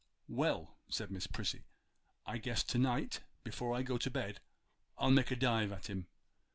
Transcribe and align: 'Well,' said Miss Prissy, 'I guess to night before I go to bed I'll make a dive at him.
'Well,' 0.27 0.79
said 0.89 1.11
Miss 1.11 1.27
Prissy, 1.27 1.67
'I 2.25 2.39
guess 2.39 2.63
to 2.63 2.79
night 2.79 3.19
before 3.43 3.75
I 3.75 3.83
go 3.83 3.99
to 3.99 4.09
bed 4.09 4.39
I'll 4.97 5.11
make 5.11 5.29
a 5.29 5.35
dive 5.35 5.71
at 5.71 5.91
him. 5.91 6.07